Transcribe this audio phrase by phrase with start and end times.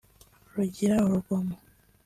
[0.53, 1.55] rugira urugomo